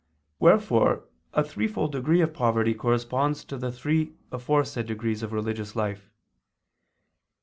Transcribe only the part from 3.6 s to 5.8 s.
three aforesaid degrees of religious